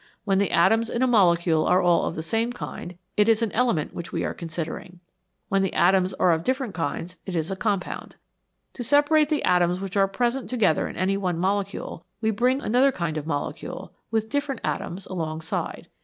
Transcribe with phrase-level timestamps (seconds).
[0.23, 3.43] When the atoms in a mole cule are all of the same kind, it is
[3.43, 4.99] an element which we are considering;
[5.47, 8.15] when the atoms are of different kinds, it is a compound.
[8.73, 12.91] To separate the atoms which are present together in any one molecule, we bring another
[12.91, 15.87] kind of molecule, with different atoms, alongside.